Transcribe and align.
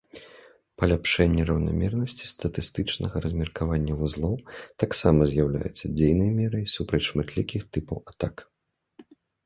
Паляпшэнне 0.83 1.43
раўнамернасці 1.49 2.29
статыстычнага 2.31 3.15
размеркавання 3.27 3.93
вузлоў 4.01 4.35
таксама 4.87 5.31
з'яўляецца 5.35 5.85
дзейнай 6.01 6.29
мерай 6.43 6.65
супраць 6.77 7.05
шматлікіх 7.13 7.61
тыпаў 7.77 7.97
атак. 8.13 8.35